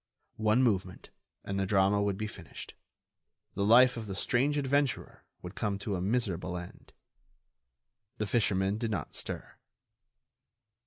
[0.41, 1.11] One movement,
[1.43, 2.73] and the drama would be finished;
[3.53, 6.91] the life of the strange adventurer would come to a miserable end.
[8.17, 9.59] The fisherman did not stir.